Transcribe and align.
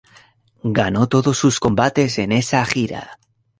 Ganó 0.79 1.07
todos 1.07 1.37
sus 1.37 1.59
combates 1.59 2.17
en 2.17 2.31
esa 2.31 2.65
gira. 2.65 3.19